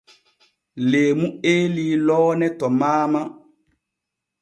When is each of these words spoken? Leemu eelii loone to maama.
Leemu 0.89 1.27
eelii 1.51 1.93
loone 2.07 2.47
to 2.59 2.67
maama. 2.79 3.21